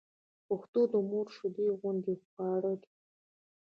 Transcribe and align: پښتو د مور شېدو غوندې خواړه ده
پښتو 0.47 0.81
د 0.91 0.93
مور 1.09 1.27
شېدو 1.35 1.65
غوندې 1.79 2.13
خواړه 2.25 2.73
ده 2.81 2.89